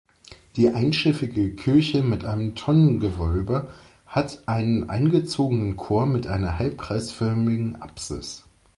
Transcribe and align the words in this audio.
Die 0.55 0.67
einschiffige 0.71 1.53
Kirche 1.53 2.01
mit 2.01 2.25
einem 2.25 2.55
Tonnengewölbe 2.55 3.69
hat 4.07 4.41
einen 4.47 4.89
eingezogenen 4.89 5.77
Chor 5.77 6.07
mit 6.07 6.25
einer 6.25 6.57
halbkreisförmigen 6.57 7.75
Apsis. 7.79 8.43